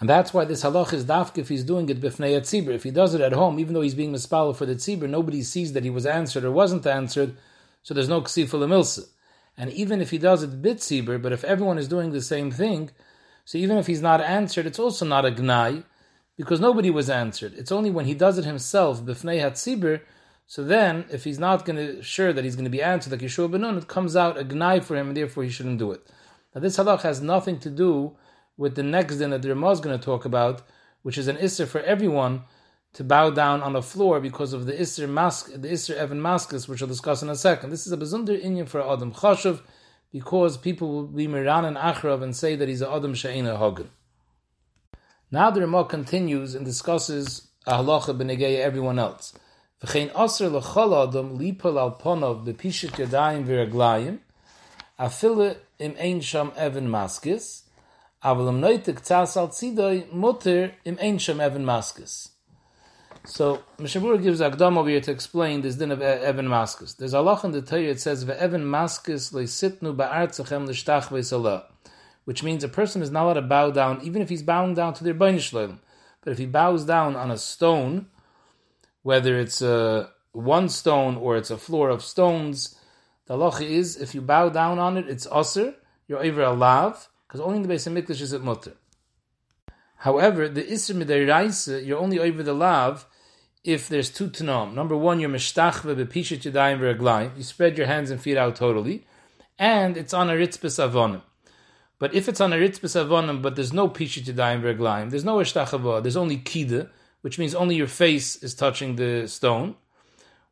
And 0.00 0.08
that's 0.08 0.32
why 0.32 0.46
this 0.46 0.64
halach 0.64 0.94
is 0.94 1.04
dafk 1.04 1.36
if 1.36 1.50
he's 1.50 1.64
doing 1.64 1.90
it 1.90 2.00
b'fnei 2.00 2.40
tzibur. 2.40 2.70
If 2.70 2.84
he 2.84 2.90
does 2.90 3.14
it 3.14 3.20
at 3.20 3.34
home, 3.34 3.60
even 3.60 3.74
though 3.74 3.82
he's 3.82 3.94
being 3.94 4.14
mispal 4.14 4.56
for 4.56 4.64
the 4.64 4.76
tzibur, 4.76 5.10
nobody 5.10 5.42
sees 5.42 5.74
that 5.74 5.84
he 5.84 5.90
was 5.90 6.06
answered 6.06 6.42
or 6.42 6.50
wasn't 6.50 6.86
answered, 6.86 7.36
so 7.82 7.92
there's 7.92 8.08
no 8.08 8.22
ksif 8.22 8.48
milsa. 8.48 9.06
And 9.58 9.70
even 9.70 10.00
if 10.00 10.08
he 10.08 10.16
does 10.16 10.42
it 10.42 10.62
bit 10.62 10.78
tzibur, 10.78 11.20
but 11.20 11.32
if 11.32 11.44
everyone 11.44 11.76
is 11.76 11.86
doing 11.88 12.12
the 12.12 12.22
same 12.22 12.50
thing, 12.50 12.92
so 13.44 13.58
even 13.58 13.76
if 13.76 13.86
he's 13.86 14.00
not 14.00 14.22
answered, 14.22 14.64
it's 14.64 14.78
also 14.78 15.04
not 15.04 15.26
a 15.26 15.32
gnai, 15.32 15.84
because 16.38 16.60
nobody 16.60 16.88
was 16.88 17.10
answered. 17.10 17.52
It's 17.58 17.72
only 17.72 17.90
when 17.90 18.06
he 18.06 18.14
does 18.14 18.38
it 18.38 18.46
himself 18.46 19.02
b'fnei 19.02 19.42
hatzibur 19.42 20.00
so 20.50 20.64
then, 20.64 21.04
if 21.10 21.24
he's 21.24 21.38
not 21.38 21.66
going 21.66 21.76
to 21.76 22.02
sure 22.02 22.32
that 22.32 22.42
he's 22.42 22.56
going 22.56 22.64
to 22.64 22.70
be 22.70 22.82
answered 22.82 23.12
like 23.12 23.20
Yeshua 23.20 23.50
ben 23.50 23.60
Nun, 23.60 23.76
it 23.76 23.86
comes 23.86 24.16
out 24.16 24.38
a 24.38 24.44
gnai 24.44 24.82
for 24.82 24.96
him, 24.96 25.08
and 25.08 25.16
therefore 25.16 25.44
he 25.44 25.50
shouldn't 25.50 25.78
do 25.78 25.92
it. 25.92 26.00
Now, 26.54 26.62
this 26.62 26.78
halach 26.78 27.02
has 27.02 27.20
nothing 27.20 27.58
to 27.58 27.68
do 27.68 28.16
with 28.56 28.74
the 28.74 28.82
next 28.82 29.16
din 29.16 29.28
that 29.28 29.42
the 29.42 29.50
Ramah 29.50 29.72
is 29.72 29.80
going 29.80 29.98
to 29.98 30.02
talk 30.02 30.24
about, 30.24 30.62
which 31.02 31.18
is 31.18 31.28
an 31.28 31.36
isser 31.36 31.68
for 31.68 31.80
everyone 31.82 32.44
to 32.94 33.04
bow 33.04 33.28
down 33.28 33.62
on 33.62 33.74
the 33.74 33.82
floor 33.82 34.20
because 34.20 34.54
of 34.54 34.64
the 34.64 34.72
isser 34.72 35.06
mask, 35.06 35.52
the 35.52 35.68
isser 35.68 35.94
evan 35.94 36.22
maskus, 36.22 36.66
which 36.66 36.80
we'll 36.80 36.88
discuss 36.88 37.22
in 37.22 37.28
a 37.28 37.36
second. 37.36 37.68
This 37.68 37.86
is 37.86 37.92
a 37.92 37.98
bezunder 37.98 38.42
inyan 38.42 38.66
for 38.66 38.80
Adam 38.80 39.12
Chashav, 39.12 39.60
because 40.10 40.56
people 40.56 40.90
will 40.90 41.06
be 41.08 41.28
Miran 41.28 41.66
and 41.66 41.76
Achrav 41.76 42.22
and 42.22 42.34
say 42.34 42.56
that 42.56 42.70
he's 42.70 42.80
a 42.80 42.90
Adam 42.90 43.12
Sha'ina 43.12 43.58
Hagen. 43.58 43.90
Now 45.30 45.50
the 45.50 45.60
Ramah 45.60 45.84
continues 45.84 46.54
and 46.54 46.64
discusses 46.64 47.48
a 47.66 47.72
halacha 47.72 48.16
b'negei 48.16 48.60
everyone 48.60 48.98
else. 48.98 49.34
V'chein 49.82 50.10
aser 50.14 50.48
l'chol 50.48 50.94
adam 51.02 51.38
lipol 51.38 51.78
al 51.78 51.92
ponov 51.92 52.44
b'pishit 52.46 52.96
yadayim 52.98 53.44
v'raglayim 53.46 54.18
afile 54.98 55.56
im 55.78 55.94
ein 55.98 56.20
sham 56.20 56.50
even 56.56 56.88
maskis 56.88 57.62
aval 58.24 58.48
im 58.48 58.60
noitek 58.60 58.98
tzas 59.00 59.36
al 59.36 59.48
tzidoy 59.48 60.10
mutter 60.12 60.72
im 60.84 60.98
ein 61.00 61.18
sham 61.18 61.40
even 61.40 61.64
maskis. 61.64 62.30
So 63.24 63.62
Mishabur 63.78 64.20
gives 64.22 64.40
Agdam 64.40 64.78
over 64.78 64.88
here 64.88 65.02
to 65.02 65.10
explain 65.10 65.60
this 65.60 65.76
din 65.76 65.90
of 65.90 66.00
Evan 66.00 66.46
Maskis. 66.46 66.96
There's 66.96 67.12
a 67.12 67.20
loch 67.20 67.44
in 67.44 67.50
the 67.50 67.60
Torah 67.60 67.82
it 67.82 68.00
says 68.00 68.26
Evan 68.28 68.64
Maskis 68.64 69.32
leisitnu 69.32 69.94
ba'artzachem 69.94 70.66
l'shtach 70.66 71.08
v'salah, 71.08 71.64
which 72.24 72.42
means 72.42 72.64
a 72.64 72.68
person 72.68 73.02
is 73.02 73.10
not 73.10 73.24
allowed 73.24 73.34
to 73.34 73.42
bow 73.42 73.70
down 73.70 74.00
even 74.02 74.22
if 74.22 74.30
he's 74.30 74.42
bowing 74.42 74.74
down 74.74 74.94
to 74.94 75.04
their 75.04 75.14
banish 75.14 75.50
But 75.50 75.76
if 76.24 76.38
he 76.38 76.46
bows 76.46 76.86
down 76.86 77.16
on 77.16 77.30
a 77.30 77.36
stone, 77.36 78.06
whether 79.08 79.38
it's 79.38 79.62
a 79.62 80.10
one 80.32 80.68
stone 80.68 81.16
or 81.16 81.38
it's 81.38 81.50
a 81.50 81.56
floor 81.56 81.88
of 81.88 82.02
stones. 82.02 82.76
The 83.26 83.38
halacha 83.38 83.62
is 83.62 83.96
if 83.96 84.14
you 84.14 84.20
bow 84.20 84.50
down 84.50 84.78
on 84.78 84.98
it, 84.98 85.08
it's 85.08 85.26
usr. 85.28 85.74
You're 86.06 86.22
over 86.22 86.42
a 86.42 86.52
lav 86.52 87.08
because 87.26 87.40
only 87.40 87.56
in 87.56 87.62
the 87.62 87.68
base 87.68 87.86
of 87.86 87.94
mikdash 87.94 88.20
is 88.20 88.34
it 88.34 88.42
mutter. 88.42 88.74
However, 89.96 90.46
the 90.46 90.62
isr 90.62 90.94
midiraisa, 91.00 91.86
you're 91.86 91.98
only 91.98 92.18
over 92.18 92.42
the 92.42 92.52
lav 92.52 93.06
if 93.64 93.88
there's 93.88 94.10
two 94.10 94.28
tanom. 94.28 94.74
Number 94.74 94.94
one, 94.94 95.20
you're 95.20 95.30
mishtachve 95.30 95.96
bepishet 96.00 96.42
yadayim 96.46 96.78
v'raglayim. 96.78 97.34
You 97.34 97.44
spread 97.44 97.78
your 97.78 97.86
hands 97.86 98.10
and 98.10 98.20
feet 98.20 98.36
out 98.36 98.56
totally, 98.56 99.06
and 99.58 99.96
it's 99.96 100.12
on 100.12 100.28
a 100.28 100.34
ritzbes 100.34 100.76
avonim. 100.86 101.22
But 101.98 102.12
if 102.12 102.28
it's 102.28 102.42
on 102.42 102.52
a 102.52 102.56
ritzbes 102.56 102.94
avonim, 103.02 103.40
but 103.40 103.56
there's 103.56 103.72
no 103.72 103.88
pishet 103.88 104.24
yadayim 104.30 104.60
v'raglayim, 104.60 105.08
there's 105.08 105.24
no 105.24 105.36
ishtachava, 105.36 106.02
there's 106.02 106.22
only 106.24 106.36
kida, 106.36 106.90
which 107.28 107.38
means 107.38 107.54
only 107.54 107.76
your 107.76 107.86
face 107.86 108.36
is 108.36 108.54
touching 108.54 108.96
the 108.96 109.28
stone, 109.28 109.76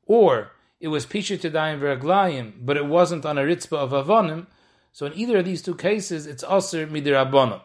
or 0.04 0.50
it 0.78 0.88
was 0.88 1.06
pishet 1.06 1.40
yadayim 1.40 1.80
v'raglayim, 1.80 2.52
but 2.61 2.76
it 2.76 2.85
wasn't 2.85 3.25
on 3.25 3.38
a 3.38 3.40
ritzbah 3.40 3.78
of 3.78 3.92
avonim. 3.92 4.47
So 4.92 5.06
in 5.06 5.14
either 5.14 5.38
of 5.38 5.47
these 5.47 5.62
two 5.62 5.75
cases, 5.75 6.26
it's 6.26 6.45
aser 6.45 6.87
midirabonim 6.87 7.62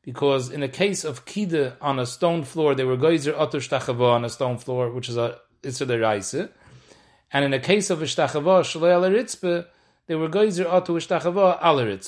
because 0.00 0.48
in 0.48 0.62
a 0.62 0.68
case 0.68 1.04
of 1.04 1.26
kida 1.26 1.76
on 1.82 1.98
a 1.98 2.06
stone 2.06 2.42
floor, 2.42 2.74
they 2.74 2.84
were 2.84 2.96
geyser 2.96 3.36
otter 3.36 3.58
shtachava 3.58 4.14
on 4.14 4.24
a 4.24 4.30
stone 4.30 4.56
floor, 4.56 4.90
which 4.90 5.10
is 5.10 5.18
a 5.18 5.38
itzur 5.62 5.86
deraisa, 5.86 6.48
and 7.34 7.44
in 7.44 7.52
a 7.52 7.60
case 7.60 7.90
of 7.90 7.98
ishtachava 7.98 8.62
shalei 8.64 8.92
ala 8.94 9.10
ritzpe, 9.10 9.66
they 10.06 10.14
were 10.14 10.30
geyser 10.30 10.66
otter 10.66 10.94
ishtachava 10.94 11.62
ala. 11.62 11.98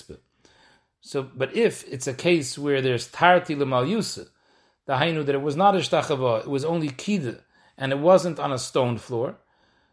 So, 1.02 1.22
but 1.22 1.54
if 1.54 1.86
it's 1.86 2.06
a 2.06 2.14
case 2.14 2.56
where 2.56 2.80
there's 2.80 3.08
tarti 3.08 3.54
lemal 3.54 3.86
yusa, 3.86 4.30
the 4.86 4.94
hainu 4.94 5.24
that 5.26 5.34
it 5.34 5.42
was 5.42 5.56
not 5.56 5.74
ishtachava, 5.74 6.40
it 6.40 6.48
was 6.48 6.64
only 6.64 6.88
kida, 6.88 7.40
and 7.76 7.92
it 7.92 7.98
wasn't 7.98 8.38
on 8.38 8.52
a 8.52 8.58
stone 8.58 8.98
floor, 8.98 9.36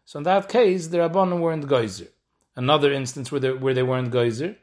so 0.04 0.18
in 0.18 0.24
that 0.24 0.48
case, 0.48 0.88
the 0.88 0.98
rabbanon 0.98 1.40
weren't 1.40 1.68
geyser. 1.68 2.08
Another 2.56 2.92
instance 2.92 3.32
where 3.32 3.40
they, 3.40 3.52
where 3.52 3.74
they 3.74 3.82
weren't 3.82 4.12
geyser 4.12 4.56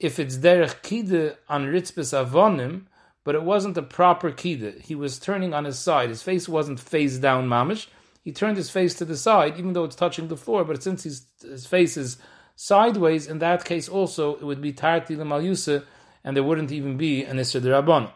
if 0.00 0.18
it's 0.18 0.38
derech 0.38 0.80
kide 0.82 1.36
on 1.48 1.66
ritzbis 1.66 2.12
avonim, 2.12 2.86
but 3.22 3.34
it 3.34 3.42
wasn't 3.42 3.76
a 3.76 3.82
proper 3.82 4.32
kide. 4.32 4.80
He 4.80 4.94
was 4.94 5.18
turning 5.18 5.52
on 5.52 5.66
his 5.66 5.78
side. 5.78 6.08
His 6.08 6.22
face 6.22 6.48
wasn't 6.48 6.80
face 6.80 7.18
down 7.18 7.48
mamish. 7.48 7.86
He 8.24 8.32
turned 8.32 8.56
his 8.56 8.70
face 8.70 8.94
to 8.94 9.04
the 9.04 9.16
side, 9.16 9.58
even 9.58 9.74
though 9.74 9.84
it's 9.84 9.96
touching 9.96 10.28
the 10.28 10.36
floor. 10.36 10.64
But 10.64 10.82
since 10.82 11.04
his, 11.04 11.66
face 11.66 11.96
is 11.96 12.16
sideways, 12.56 13.26
in 13.26 13.38
that 13.38 13.64
case 13.64 13.88
also 13.88 14.36
it 14.36 14.42
would 14.42 14.62
be 14.62 14.72
tarti 14.72 15.16
lemalyusa, 15.16 15.84
and 16.24 16.34
there 16.34 16.44
wouldn't 16.44 16.72
even 16.72 16.96
be 16.96 17.22
an 17.24 17.36
isser 17.36 17.60
derabon. 17.60 18.10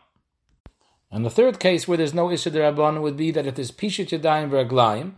And 1.15 1.25
the 1.25 1.31
third 1.31 1.61
case 1.61 1.87
where 1.87 1.97
there's 1.97 2.13
no 2.13 2.27
isser 2.27 2.51
derabon 2.51 3.01
would 3.01 3.17
be 3.17 3.31
that 3.31 3.47
if 3.47 3.55
there's 3.55 3.71
pishit 3.71 4.09
yadayim 4.09 4.51
veraglayim, 4.51 5.13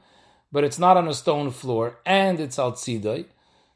but 0.53 0.63
it's 0.63 0.79
not 0.79 0.99
on 0.99 1.09
a 1.09 1.15
stone 1.15 1.51
floor 1.51 1.97
and 2.05 2.39
it's 2.39 2.59
al 2.59 2.73
tzidai. 2.73 3.25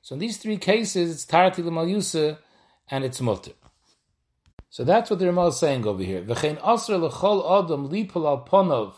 So 0.03 0.17
in 0.17 0.19
these 0.19 0.37
three 0.37 0.59
cases, 0.59 1.11
it's 1.11 1.25
tarti 1.25 1.63
lemalyusa 1.63 2.37
and 2.91 3.05
it's 3.05 3.23
mutter. 3.23 3.53
So 4.69 4.85
that's 4.85 5.09
what 5.09 5.19
the 5.19 5.25
Ramah 5.29 5.47
is 5.47 5.59
saying 5.59 5.87
over 5.87 6.03
here. 6.03 6.21
V'chein 6.21 6.59
asr 6.61 7.01
l'chol 7.01 7.65
adam 7.65 7.89
lipol 7.89 8.27
al 8.27 8.45
ponov. 8.45 8.97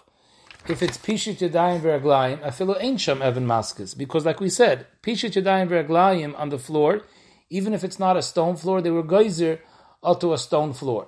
If 0.69 0.83
it's 0.83 0.99
pishit 0.99 1.49
yadayim 1.49 1.81
v'raglayim, 1.81 2.41
afilu 2.41 2.77
ain't 2.81 3.01
sham 3.01 3.23
evan. 3.23 3.47
Because 3.97 4.27
like 4.27 4.41
we 4.41 4.49
said, 4.49 4.89
pishit 5.01 5.41
yadayim 5.41 5.69
v'raglayim 5.69 6.37
on 6.37 6.49
the 6.49 6.59
floor, 6.59 7.03
even 7.51 7.73
if 7.73 7.85
it's 7.85 8.01
not 8.01 8.17
a 8.17 8.23
stone 8.23 8.57
floor, 8.57 8.83
they 8.83 8.91
were 8.91 9.05
geyser 9.05 9.61
to 10.19 10.33
a 10.33 10.39
stone 10.39 10.73
floor. 10.73 11.07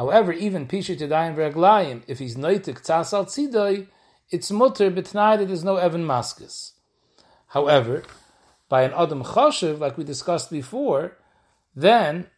However, 0.00 0.32
even 0.32 0.66
pishit 0.66 1.00
yadayim 1.00 1.34
v'raglayim, 1.36 2.04
if 2.06 2.20
he's 2.20 2.34
noitik 2.34 2.80
tzas 2.80 3.12
al 3.12 3.26
tzidai, 3.26 3.86
it's 4.30 4.50
mutter, 4.50 4.88
but 4.88 5.04
that 5.04 5.46
there's 5.46 5.62
no 5.62 5.76
evan 5.76 6.06
maskis. 6.06 6.72
However, 7.48 8.04
by 8.70 8.84
an 8.84 8.94
adam 8.94 9.22
chashiv, 9.22 9.78
like 9.78 9.98
we 9.98 10.04
discussed 10.04 10.50
before, 10.50 11.18
then 11.76 12.28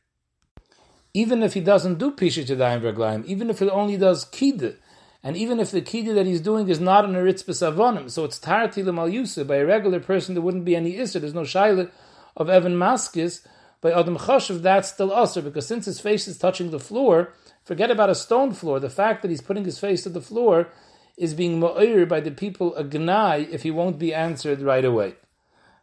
even 1.15 1.45
if 1.45 1.55
he 1.55 1.61
doesn't 1.61 2.01
do 2.01 2.11
Pisha 2.11 2.45
Tadayim 2.45 2.81
Verglayim, 2.81 3.25
even 3.27 3.49
if 3.49 3.61
he 3.61 3.71
only 3.71 3.97
does 3.97 4.25
Kid, 4.25 4.79
and 5.23 5.37
even 5.37 5.61
if 5.61 5.71
the 5.71 5.83
Kid 5.83 6.17
that 6.17 6.27
he's 6.27 6.41
doing 6.41 6.69
is 6.69 6.81
not 6.81 7.05
an 7.05 7.13
Aritzbis 7.13 7.63
Avonim, 7.63 8.11
so 8.11 8.25
it's 8.25 8.41
Tarti 8.41 8.83
Mal 8.83 9.09
Yusuf, 9.09 9.47
by 9.47 9.59
a 9.59 9.65
regular 9.65 10.01
person 10.01 10.35
there 10.35 10.43
wouldn't 10.43 10.65
be 10.65 10.75
any 10.75 10.95
Isser, 10.95 11.21
there's 11.21 11.33
no 11.33 11.43
Shaila 11.43 11.93
of 12.37 12.51
Evan 12.51 12.75
Maskis, 12.75 13.47
by 13.81 13.93
Adam 13.93 14.19
Chashav 14.19 14.63
that's 14.63 14.89
still 14.89 15.11
Usr, 15.11 15.45
because 15.45 15.69
since 15.69 15.85
his 15.85 16.01
face 16.01 16.27
is 16.27 16.37
touching 16.39 16.73
the 16.73 16.81
floor, 16.81 17.33
forget 17.65 17.91
about 17.91 18.11
a 18.11 18.15
stone 18.15 18.53
floor, 18.53 18.81
the 18.81 18.91
fact 18.91 19.23
that 19.23 19.31
he's 19.31 19.41
putting 19.41 19.65
his 19.65 19.79
face 19.79 20.03
to 20.03 20.09
the 20.09 20.21
floor 20.21 20.69
is 21.17 21.35
being 21.35 21.61
Ma'ir 21.61 22.09
by 22.09 22.21
the 22.21 22.31
people 22.31 22.75
a 22.77 22.85
Gnai 22.85 23.49
if 23.51 23.63
he 23.63 23.71
won't 23.71 23.99
be 23.99 24.15
answered 24.15 24.61
right 24.61 24.85
away. 24.85 25.15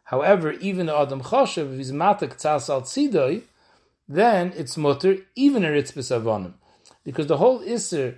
However, 0.04 0.52
even 0.52 0.86
the 0.86 0.96
Adam 0.96 1.20
Choshev, 1.20 1.72
if 1.72 1.78
he's 1.78 1.92
matak 1.92 2.36
tzas 2.40 2.68
al 2.68 3.42
then 4.08 4.52
it's 4.56 4.76
mutter, 4.76 5.18
even 5.36 5.64
a 5.64 5.68
ritzbis 5.68 6.10
avonim. 6.10 6.54
Because 7.04 7.28
the 7.28 7.36
whole 7.36 7.60
Isser 7.60 8.16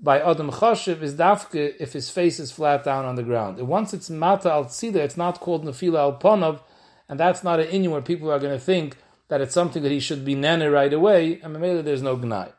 by 0.00 0.20
Adam 0.20 0.50
Choshev 0.50 1.02
is 1.02 1.14
dafke 1.14 1.74
if 1.78 1.92
his 1.92 2.08
face 2.08 2.40
is 2.40 2.50
flat 2.50 2.82
down 2.82 3.04
on 3.04 3.16
the 3.16 3.22
ground. 3.22 3.58
And 3.58 3.68
once 3.68 3.92
it's 3.92 4.08
mata 4.08 4.50
al 4.50 4.64
tzida, 4.64 4.96
it's 4.96 5.18
not 5.18 5.40
called 5.40 5.66
nefila 5.66 5.98
al 5.98 6.18
ponov, 6.18 6.60
and 7.10 7.20
that's 7.20 7.44
not 7.44 7.60
an 7.60 7.66
inu 7.66 7.90
where 7.90 8.00
people 8.00 8.32
are 8.32 8.38
going 8.38 8.58
to 8.58 8.64
think 8.64 8.96
that 9.28 9.42
it's 9.42 9.54
something 9.54 9.82
that 9.82 9.92
he 9.92 10.00
should 10.00 10.24
be 10.24 10.34
nana 10.34 10.70
right 10.70 10.92
away, 10.92 11.40
and 11.42 11.52
maybe 11.60 11.82
there's 11.82 12.02
no 12.02 12.16
gnai. 12.16 12.52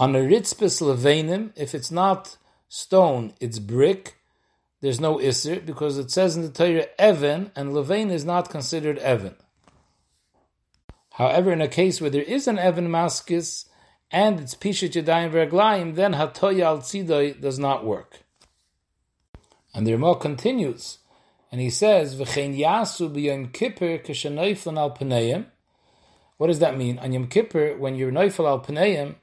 On 0.00 0.16
a 0.16 0.20
ritzbis 0.20 0.80
levenim, 0.80 1.52
if 1.56 1.74
it's 1.74 1.90
not 1.90 2.38
stone, 2.68 3.34
it's 3.38 3.58
brick, 3.58 4.16
there's 4.80 4.98
no 4.98 5.18
Isser 5.18 5.64
because 5.64 5.98
it 5.98 6.10
says 6.10 6.36
in 6.36 6.42
the 6.42 6.48
Torah 6.48 6.86
Evan 6.98 7.50
and 7.54 7.72
Levain 7.72 8.10
is 8.10 8.24
not 8.24 8.48
considered 8.48 8.96
Evan. 8.96 9.34
However, 11.12 11.52
in 11.52 11.60
a 11.60 11.68
case 11.68 12.00
where 12.00 12.08
there 12.08 12.22
is 12.22 12.48
an 12.48 12.58
Evan 12.58 12.88
Maskis 12.88 13.66
and 14.10 14.40
it's 14.40 14.54
Pishat 14.54 14.92
Yadayim 14.92 15.32
Verglayim, 15.32 15.94
then 15.96 16.14
Hatoya 16.14 16.62
al 16.62 16.78
Tzidoi 16.78 17.38
does 17.38 17.58
not 17.58 17.84
work. 17.84 18.20
And 19.74 19.86
the 19.86 19.92
Ramah 19.92 20.16
continues, 20.16 21.00
and 21.52 21.60
he 21.60 21.68
says, 21.68 22.16
V'chein 22.16 22.58
yasu 22.58 23.14
b'yom 23.14 23.52
kippur 23.52 23.98
k'shenoiflan 23.98 24.78
al 24.78 24.96
paneim. 24.96 25.48
What 26.38 26.46
does 26.46 26.60
that 26.60 26.78
mean? 26.78 26.98
On 27.00 27.12
Yom 27.12 27.26
Kippur, 27.26 27.76
when 27.76 27.96
you're 27.96 28.10
noifel 28.10 28.46
al 28.46 28.60
paneim, 28.60 29.16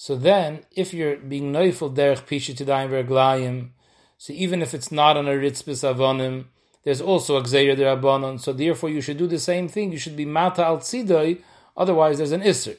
so 0.00 0.16
then, 0.16 0.60
if 0.74 0.94
you're 0.94 1.18
being 1.18 1.52
noifel 1.52 1.94
derech 1.94 2.24
Pishat 2.24 2.64
Yadayim 2.64 2.88
Verglayim, 2.88 3.68
so 4.16 4.32
even 4.32 4.62
if 4.62 4.72
it's 4.72 4.90
not 4.90 5.18
on 5.18 5.28
a 5.28 5.32
ritzbis 5.32 5.84
avonim, 5.84 6.46
there's 6.84 7.02
also 7.02 7.36
a 7.36 7.42
gzeir 7.42 7.76
derabanon. 7.76 8.40
So 8.40 8.54
therefore, 8.54 8.88
you 8.88 9.02
should 9.02 9.18
do 9.18 9.26
the 9.26 9.38
same 9.38 9.68
thing. 9.68 9.92
You 9.92 9.98
should 9.98 10.16
be 10.16 10.24
mata 10.24 10.64
al 10.64 10.78
tzidoi. 10.78 11.42
Otherwise, 11.76 12.16
there's 12.16 12.32
an 12.32 12.40
isser. 12.40 12.78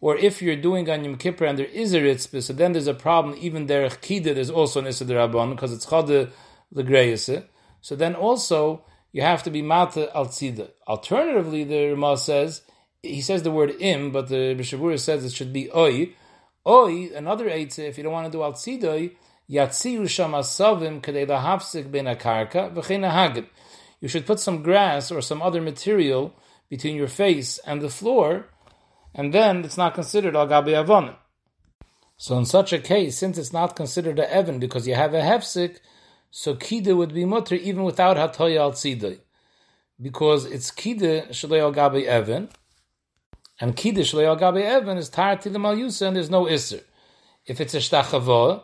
Or 0.00 0.16
if 0.16 0.42
you're 0.42 0.56
doing 0.56 0.90
on 0.90 1.04
Yom 1.04 1.18
Kippur 1.18 1.44
and 1.44 1.56
there 1.56 1.66
is 1.66 1.94
a 1.94 2.00
ritzbis, 2.00 2.42
so 2.42 2.52
then 2.52 2.72
there's 2.72 2.88
a 2.88 2.94
problem. 2.94 3.38
Even 3.40 3.66
there 3.66 3.88
kida, 3.88 4.34
there's 4.34 4.50
also 4.50 4.80
an 4.80 4.86
isser 4.86 5.06
derabanon 5.06 5.50
because 5.50 5.72
it's 5.72 5.86
chade 5.86 6.32
legreyase. 6.74 7.44
So 7.80 7.94
then 7.94 8.16
also 8.16 8.84
you 9.12 9.22
have 9.22 9.44
to 9.44 9.50
be 9.52 9.62
mata 9.62 10.10
al 10.16 10.26
tzida. 10.26 10.70
Alternatively, 10.88 11.62
the 11.62 11.90
Ramah 11.90 12.16
says 12.16 12.62
he 13.04 13.20
says 13.20 13.44
the 13.44 13.52
word 13.52 13.76
im, 13.78 14.10
but 14.10 14.30
the 14.30 14.56
Bishabura 14.58 14.98
says 14.98 15.24
it 15.24 15.32
should 15.32 15.52
be 15.52 15.70
oi. 15.70 16.12
Oi, 16.68 17.12
another 17.14 17.48
eitzah, 17.48 17.88
if 17.88 17.96
you 17.96 18.02
don't 18.02 18.12
want 18.12 18.26
to 18.26 18.32
do 18.32 18.42
al 18.42 18.52
tzidoi, 18.52 19.12
Yatziru 19.48 20.08
sham 20.08 20.32
asavim 20.32 21.00
kadei 21.00 21.24
lahafsik 21.24 21.92
ben 21.92 22.06
akarka 22.06 22.74
v'chein 22.74 23.46
You 24.00 24.08
should 24.08 24.26
put 24.26 24.40
some 24.40 24.62
grass 24.62 25.12
or 25.12 25.20
some 25.20 25.40
other 25.40 25.62
material 25.62 26.34
between 26.68 26.96
your 26.96 27.06
face 27.06 27.58
and 27.58 27.80
the 27.80 27.88
floor, 27.88 28.46
and 29.14 29.32
then 29.32 29.64
it's 29.64 29.76
not 29.76 29.94
considered 29.94 30.34
al 30.34 30.48
gabi. 30.48 31.14
So 32.16 32.36
in 32.36 32.44
such 32.44 32.72
a 32.72 32.80
case, 32.80 33.16
since 33.16 33.38
it's 33.38 33.52
not 33.52 33.76
considered 33.76 34.18
a 34.18 34.28
evan 34.32 34.58
because 34.58 34.88
you 34.88 34.96
have 34.96 35.14
a 35.14 35.20
hefsik, 35.20 35.78
so 36.32 36.56
kida 36.56 36.96
would 36.96 37.14
be 37.14 37.24
mutter 37.24 37.54
even 37.54 37.84
without 37.84 38.16
hatoya 38.16 38.58
al 38.58 38.72
tzidai. 38.72 39.20
Because 40.02 40.46
it's 40.46 40.72
kida 40.72 41.28
shalei 41.28 41.60
al 41.60 41.72
gabi 41.72 42.06
evan, 42.06 42.48
and 43.60 43.76
kiddush 43.76 44.14
gabi 44.14 44.62
evan 44.62 44.98
is 44.98 45.08
tarti 45.08 45.50
l'mal 45.50 45.76
yusa, 45.76 46.08
and 46.08 46.16
there's 46.16 46.30
no 46.30 46.44
isser. 46.44 46.82
If 47.46 47.60
it's 47.60 47.74
a 47.74 47.78
shtachavah, 47.78 48.62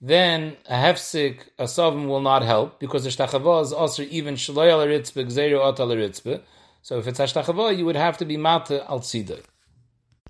then 0.00 0.56
a 0.66 0.74
hefsik, 0.74 1.40
a 1.58 1.64
sovim 1.64 2.06
will 2.06 2.20
not 2.20 2.42
help 2.42 2.78
because 2.78 3.04
the 3.04 3.10
shtachava 3.10 3.62
is 3.62 3.72
also 3.72 4.02
even 4.04 4.34
shloy 4.34 4.70
al 4.70 4.86
ritzpe, 4.86 5.24
gzeru 5.26 5.58
ot 5.58 5.80
al. 5.80 6.40
So 6.82 6.98
if 6.98 7.06
it's 7.06 7.18
a 7.18 7.24
hashtachava, 7.24 7.76
you 7.76 7.84
would 7.84 7.96
have 7.96 8.16
to 8.18 8.24
be 8.24 8.36
mata 8.36 8.88
al 8.88 9.00
tzidai. 9.00 9.42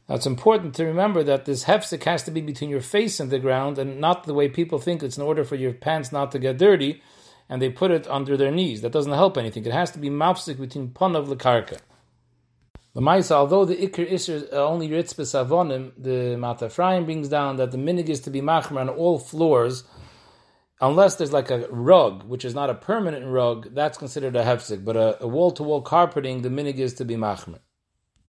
Now 0.08 0.14
it's 0.14 0.26
important 0.26 0.74
to 0.76 0.86
remember 0.86 1.22
that 1.22 1.44
this 1.44 1.64
hefsik 1.64 2.04
has 2.04 2.22
to 2.22 2.30
be 2.30 2.40
between 2.40 2.70
your 2.70 2.80
face 2.80 3.20
and 3.20 3.30
the 3.30 3.38
ground 3.38 3.78
and 3.78 4.00
not 4.00 4.24
the 4.24 4.32
way 4.32 4.48
people 4.48 4.78
think 4.78 5.02
it's 5.02 5.18
in 5.18 5.22
order 5.22 5.44
for 5.44 5.56
your 5.56 5.74
pants 5.74 6.10
not 6.10 6.32
to 6.32 6.38
get 6.38 6.56
dirty 6.56 7.02
and 7.48 7.60
they 7.60 7.68
put 7.68 7.90
it 7.90 8.06
under 8.08 8.36
their 8.36 8.50
knees. 8.50 8.80
That 8.80 8.92
doesn't 8.92 9.12
help 9.12 9.36
anything. 9.36 9.66
It 9.66 9.72
has 9.72 9.90
to 9.92 9.98
be 9.98 10.08
mafsik 10.08 10.58
between 10.58 10.88
panav 10.88 11.28
lekarka. 11.28 11.78
The 12.94 13.00
Maisa, 13.02 13.32
although 13.32 13.64
the 13.64 13.76
Iker 13.76 14.10
Isser 14.10 14.52
only 14.52 14.88
Ritzbes 14.88 15.34
Avonim, 15.34 15.92
the 15.96 16.36
Mata 16.36 16.66
Ephraim 16.66 17.04
brings 17.04 17.28
down 17.28 17.56
that 17.56 17.70
the 17.70 17.76
minig 17.76 18.08
is 18.08 18.20
to 18.20 18.30
be 18.30 18.40
machmer 18.40 18.80
on 18.80 18.88
all 18.88 19.18
floors, 19.18 19.84
unless 20.80 21.16
there's 21.16 21.32
like 21.32 21.50
a 21.50 21.68
rug, 21.70 22.24
which 22.24 22.44
is 22.44 22.54
not 22.54 22.70
a 22.70 22.74
permanent 22.74 23.26
rug, 23.26 23.74
that's 23.74 23.98
considered 23.98 24.34
a 24.36 24.42
hefsek. 24.42 24.84
But 24.84 24.96
a 25.20 25.28
wall 25.28 25.50
to 25.52 25.62
wall 25.62 25.82
carpeting, 25.82 26.42
the 26.42 26.48
minig 26.48 26.78
is 26.78 26.94
to 26.94 27.04
be 27.04 27.16
machmer. 27.16 27.60